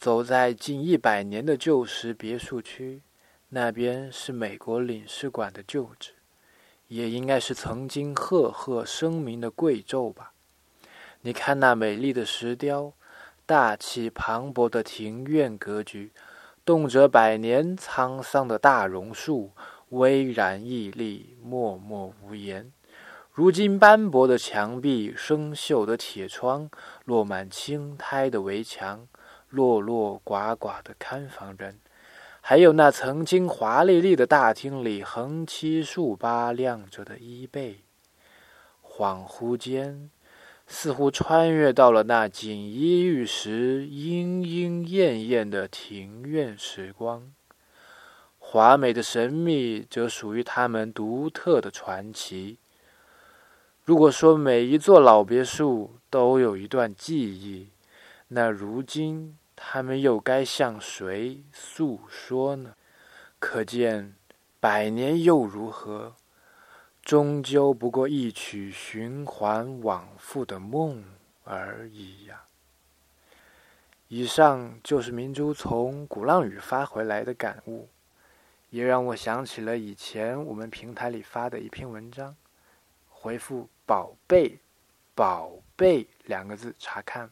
[0.00, 3.02] 走在近一百年的旧时别墅区，
[3.50, 6.12] 那边是美国领事馆的旧址，
[6.88, 10.32] 也应该是曾经赫赫声名的贵胄吧。
[11.20, 12.94] 你看那美丽的石雕，
[13.44, 16.12] 大气磅礴的庭院格局，
[16.64, 19.50] 动辄百年沧桑的大榕树，
[19.90, 22.72] 巍然屹立，默默无言。
[23.34, 26.70] 如今斑驳的墙壁，生锈的铁窗，
[27.04, 29.06] 落满青苔的围墙。
[29.50, 31.78] 落落寡寡的看房人，
[32.40, 37.80] 还有那曾经华丽丽的大厅里横七竖八亮着的衣被，
[38.82, 40.10] 恍惚间，
[40.66, 47.32] 似乎穿越到了那锦衣玉食、莺莺燕燕的庭院时光。
[48.38, 52.58] 华美的神秘，则属于他们独特的传奇。
[53.84, 57.68] 如果说每一座老别墅都有一段记忆，
[58.30, 59.36] 那如今。
[59.62, 62.74] 他们又该向谁诉说呢？
[63.38, 64.16] 可见，
[64.58, 66.16] 百年又如何？
[67.02, 71.04] 终究不过一曲循环往复的梦
[71.44, 72.46] 而已呀。
[74.08, 77.90] 以上就是明珠从鼓浪屿发回来的感悟，
[78.70, 82.34] 也让我想起了以前我们平台里发的一篇文章。
[83.10, 84.58] 回复“宝贝
[85.14, 87.30] ”“宝贝”两个字查看。